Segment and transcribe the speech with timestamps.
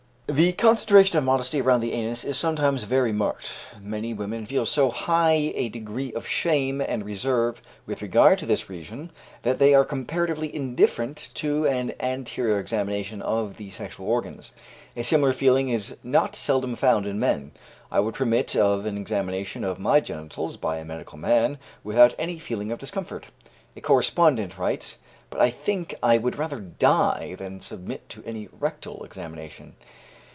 [0.33, 3.51] The concentration of modesty around the anus is sometimes very marked.
[3.81, 8.69] Many women feel so high a degree of shame and reserve with regard to this
[8.69, 9.11] region,
[9.43, 14.53] that they are comparatively indifferent to an anterior examination of the sexual organs.
[14.95, 17.51] A similar feeling is not seldom found in men.
[17.91, 22.39] "I would permit of an examination of my genitals by a medical man, without any
[22.39, 23.25] feeling of discomfort,"
[23.75, 24.97] a correspondent writes,
[25.29, 29.75] "but I think I would rather die than submit to any rectal examination."